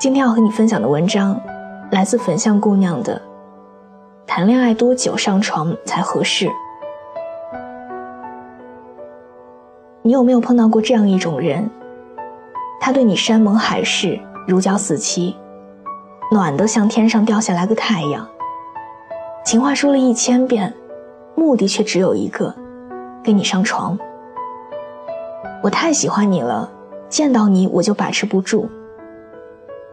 [0.00, 1.38] 今天要和你分享的文章，
[1.90, 3.20] 来自粉象姑娘的。
[4.26, 6.50] 谈恋爱多久上床才合适？
[10.00, 11.68] 你有没有碰到过这样一种人？
[12.80, 14.18] 他对你山盟海誓，
[14.48, 15.36] 如胶似漆，
[16.32, 18.26] 暖得像天上掉下来的太阳。
[19.44, 20.72] 情话说了一千遍，
[21.34, 22.54] 目的却只有一个：
[23.22, 23.98] 跟你上床。
[25.62, 26.70] 我太喜欢你了，
[27.10, 28.66] 见到你我就把持不住。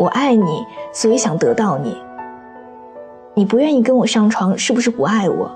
[0.00, 1.94] 我爱你，所以想得到你。
[3.34, 5.50] 你不愿意跟我上床，是不是不爱我？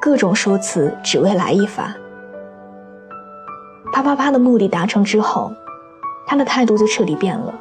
[0.00, 1.94] 各种说辞，只为来一发。
[3.92, 5.52] 啪啪啪的目的达成之后，
[6.26, 7.52] 他的态度就彻底变了。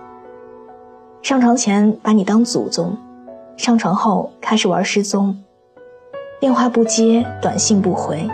[1.21, 2.97] 上床前把你当祖宗，
[3.57, 5.37] 上床后开始玩失踪，
[6.39, 8.29] 电话不接，短信不回，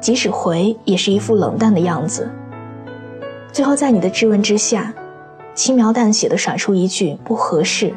[0.00, 2.28] 即使回也是一副冷淡的样子。
[3.50, 4.92] 最后在你的质问之下。
[5.54, 7.92] 轻描淡写的甩出一句不合适，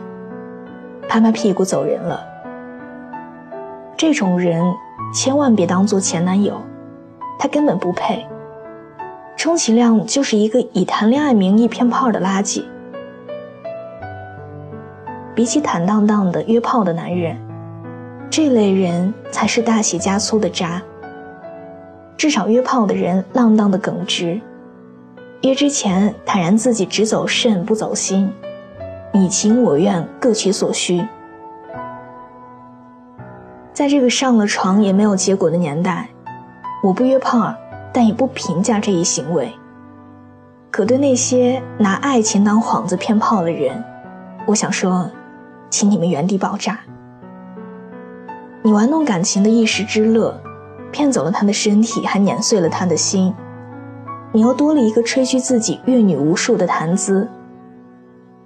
[1.08, 2.26] 拍拍屁股走人了。
[3.96, 4.62] 这种人
[5.14, 6.60] 千万别当做前男友，
[7.40, 8.26] 他根本不配，
[9.38, 12.64] 充其量就是一个以谈恋爱名义骗炮的垃圾。
[15.36, 17.38] 比起坦荡荡的约炮的男人，
[18.30, 20.82] 这类人才是大写加粗的渣。
[22.18, 24.40] 至少约炮的人浪荡的耿直。
[25.44, 28.32] 约之前坦然自己只走肾不走心，
[29.12, 31.06] 你情我愿各取所需。
[33.74, 36.08] 在这个上了床也没有结果的年代，
[36.82, 37.54] 我不约炮，
[37.92, 39.52] 但也不评价这一行为。
[40.72, 43.84] 可对那些拿爱情当幌子骗炮的人，
[44.46, 45.12] 我想说，
[45.70, 46.80] 请你们原地爆炸。
[48.62, 50.42] 你玩弄感情的一时之乐，
[50.90, 53.36] 骗走了他的身体，还碾碎了他的心。
[54.34, 57.30] 你又多了一个吹嘘自己阅女无数的谈资。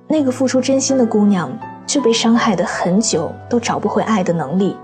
[0.07, 1.49] 那个付出真心的姑娘，
[1.87, 4.75] 却被伤害的很久都找不回爱的能力。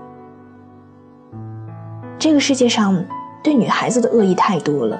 [2.18, 3.04] 这个世界上
[3.42, 4.98] 对女孩子的恶意太多了。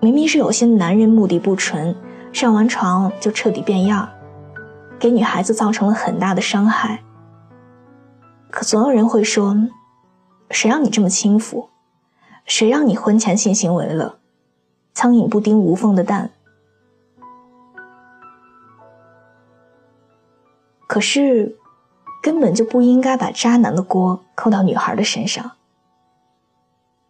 [0.00, 1.94] 明明是有些男人目的不纯，
[2.32, 4.08] 上完床就彻底变样，
[5.00, 7.00] 给女孩子造成了很大的伤害。
[8.50, 9.56] 可总有人会说
[10.50, 11.68] ：“谁让你这么轻浮？
[12.44, 14.18] 谁让你婚前性行为了？”
[14.92, 16.30] 苍蝇不叮无缝的蛋，
[20.86, 21.56] 可是
[22.22, 25.52] 根本就不应该把渣男的锅扣到女孩的身上。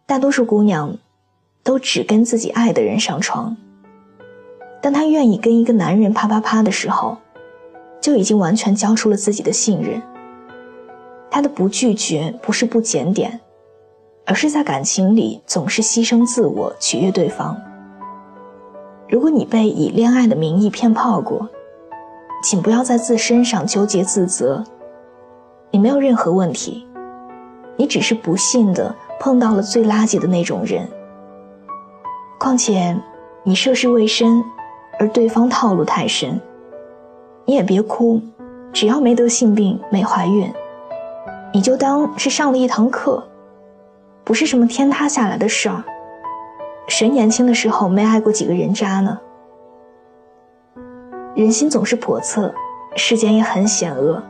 [0.05, 0.97] 大多数姑娘
[1.63, 3.57] 都只跟自己爱的人上床，
[4.81, 7.17] 当她愿意跟一个男人啪啪啪的时候，
[7.99, 10.01] 就已经完全交出了自己的信任。
[11.29, 13.39] 她的不拒绝不是不检点，
[14.25, 17.61] 而是在感情里总是牺牲自我取悦对方。
[19.11, 21.49] 如果你被以恋爱的名义骗炮过，
[22.41, 24.63] 请不要在自身上纠结自责。
[25.69, 26.87] 你没有任何问题，
[27.75, 30.87] 你只是不幸的碰到了最垃圾的那种人。
[32.39, 32.97] 况且，
[33.43, 34.41] 你涉世未深，
[34.97, 36.39] 而对方套路太深，
[37.43, 38.21] 你也别哭，
[38.71, 40.49] 只要没得性病、没怀孕，
[41.53, 43.21] 你就当是上了一堂课，
[44.23, 45.83] 不是什么天塌下来的事儿。
[46.87, 49.19] 谁年轻的时候没爱过几个人渣呢？
[51.35, 52.53] 人心总是叵测，
[52.95, 54.21] 世间也很险恶。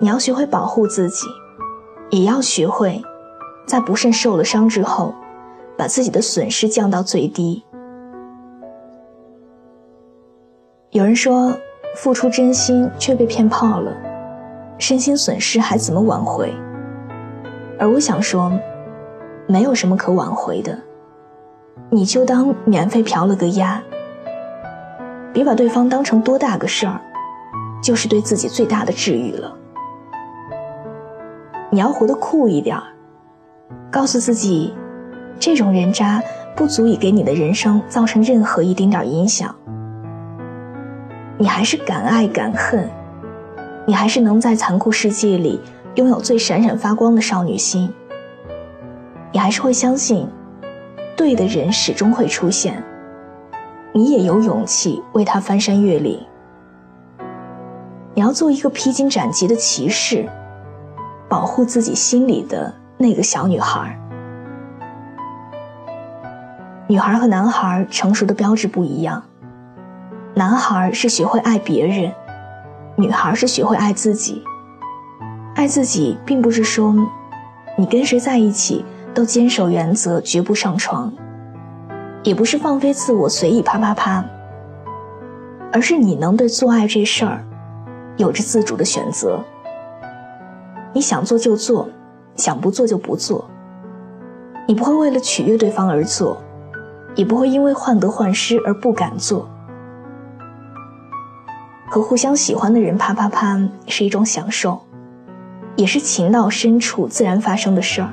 [0.00, 1.26] 你要学会保护自己，
[2.10, 3.00] 也要学会
[3.66, 5.14] 在不慎受了伤之后，
[5.76, 7.64] 把自己的损失降到最低。
[10.90, 11.54] 有人说，
[11.94, 13.92] 付出真心却被骗炮了，
[14.78, 16.52] 身心损失还怎么挽回？
[17.78, 18.52] 而我想说，
[19.46, 20.76] 没有什么可挽回的。
[21.90, 23.80] 你就当免费嫖了个鸭，
[25.32, 27.00] 别把对方当成多大个事儿，
[27.82, 29.56] 就是对自己最大的治愈了。
[31.70, 32.82] 你要活得酷一点儿，
[33.90, 34.74] 告诉自己，
[35.38, 36.22] 这种人渣
[36.56, 39.54] 不足以给你的人生造成任何一丁点儿影响。
[41.38, 42.88] 你还是敢爱敢恨，
[43.86, 45.60] 你还是能在残酷世界里
[45.94, 47.92] 拥有最闪闪发光的少女心。
[49.32, 50.26] 你还是会相信。
[51.16, 52.82] 对的人始终会出现，
[53.92, 56.20] 你也有勇气为他翻山越岭。
[58.14, 60.28] 你要做一个披荆斩棘的骑士，
[61.28, 63.98] 保护自己心里的那个小女孩。
[66.86, 69.22] 女孩和男孩成熟的标志不一样，
[70.34, 72.12] 男孩是学会爱别人，
[72.94, 74.44] 女孩是学会爱自己。
[75.54, 76.94] 爱自己，并不是说
[77.76, 78.84] 你跟谁在一起
[79.16, 81.10] 都坚守原则，绝不上床，
[82.22, 84.22] 也不是放飞自我，随意啪啪啪，
[85.72, 87.42] 而是你能对做爱这事儿
[88.18, 89.42] 有着自主的选择。
[90.92, 91.88] 你想做就做，
[92.34, 93.42] 想不做就不做。
[94.66, 96.36] 你不会为了取悦对方而做。
[97.14, 99.48] 也不会因为患得患失而不敢做。
[101.88, 104.78] 和互相喜欢的人啪啪啪是一种享受，
[105.76, 108.12] 也是情到深处自然发生的事儿。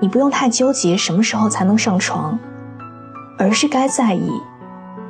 [0.00, 2.38] 你不用太纠结什么时候才能上床，
[3.38, 4.30] 而是该在意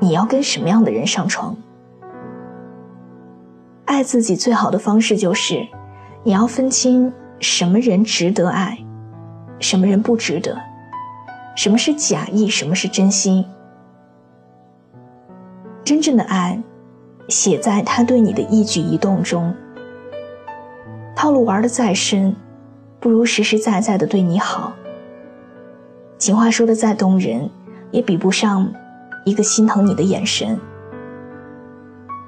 [0.01, 1.57] 你要跟什么样的人上床。
[3.85, 5.67] 爱自己最好的方式就是，
[6.23, 8.79] 你要分清什么人值得爱，
[9.61, 10.59] 什么人不值得。
[11.57, 13.45] 什么是假意，什么是真心？
[15.85, 16.63] 真正的爱，
[17.29, 19.55] 写在他对你的一举一动中。
[21.17, 22.37] 套路玩的再深，
[23.01, 24.73] 不如实实在在的对你好。
[26.19, 27.49] 情话说的再动人，
[27.93, 28.69] 也比不上
[29.25, 30.59] 一个心疼你的眼神。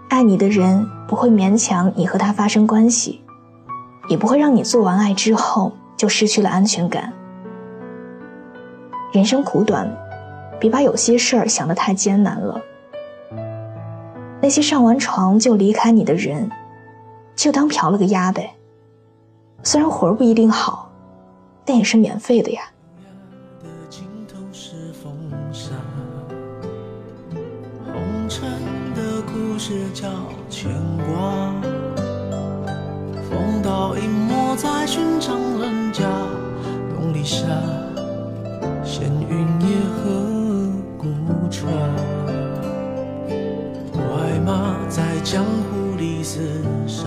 [0.08, 3.20] 爱你的人不会勉强你和他发生关系，
[4.08, 7.12] 也不会让你做完爱之后就失去了安全感。
[9.12, 9.90] 人生苦短，
[10.60, 12.60] 别把有些事儿想得太艰难了。
[14.40, 16.48] 那些上完床就离开你的人，
[17.34, 18.54] 就当嫖了个鸭呗。
[19.64, 20.90] 虽然活儿不一定好，
[21.64, 22.62] 但也是免费的呀。
[29.62, 30.08] 是叫
[30.48, 30.72] 牵
[31.06, 31.52] 挂，
[33.28, 36.02] 风刀隐没在寻常人家，
[36.94, 37.44] 东篱下。
[38.82, 40.10] 闲云野鹤
[40.96, 41.06] 孤
[41.50, 41.70] 船，
[43.92, 46.38] 快马在江湖里厮
[46.86, 47.04] 杀，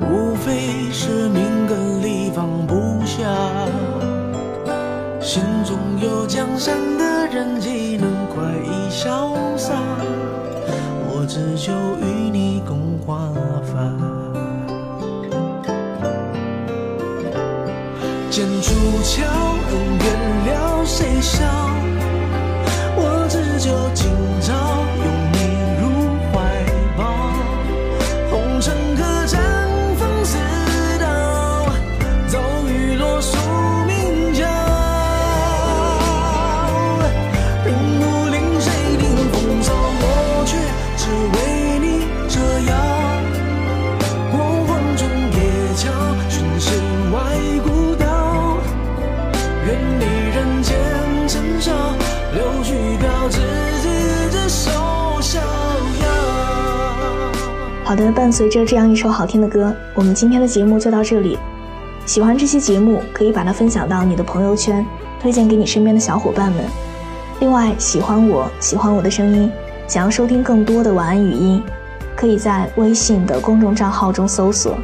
[0.00, 3.26] 无非是命根里放不下。
[5.20, 9.74] 心中有江山的人，岂能快意潇洒？
[11.40, 11.72] 只求
[12.02, 13.32] 与你共华
[13.64, 13.80] 发。
[18.30, 19.24] 剑出鞘，
[19.70, 20.04] 恩怨
[20.44, 21.42] 了，谁笑？
[22.94, 24.10] 我只求今
[57.90, 61.36] 好的，伴随着这样一首好听的歌，我们今天的节目就到这里。
[62.06, 64.86] 喜欢这期节目，可以把它分享到你的朋友圈，
[65.20, 66.64] 推荐给你身边的小伙伴们。
[67.40, 69.50] 另外，喜欢我喜欢我的声音，
[69.88, 71.60] 想要收听更多的晚安语音，
[72.14, 74.78] 可以在微信的公众账号中搜索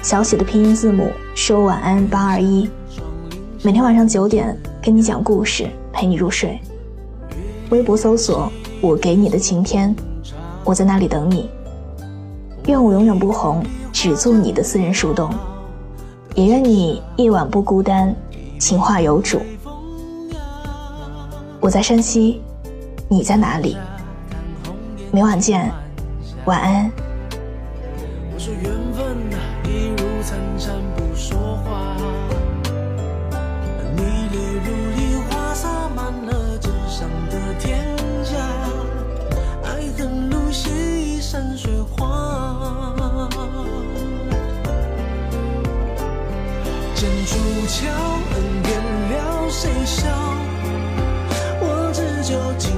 [0.00, 2.70] 小写的拼音字母说晚安八二一，
[3.64, 6.56] 每天晚上九点跟你讲故事，陪你入睡。
[7.70, 8.48] 微博搜索
[8.80, 9.92] 我给你的晴天，
[10.62, 11.50] 我在那里等你。
[12.66, 15.30] 愿我永远不红，只做你的私人树洞。
[16.34, 18.14] 也愿你夜晚不孤单，
[18.58, 19.40] 情话有主。
[21.60, 22.40] 我在山西，
[23.08, 23.76] 你在哪里？
[25.10, 25.70] 每晚见，
[26.46, 26.90] 晚安。
[47.66, 47.88] 桥
[48.34, 48.36] 恩
[48.68, 48.70] 怨
[49.10, 50.06] 了，谁笑？
[51.60, 52.70] 我只求今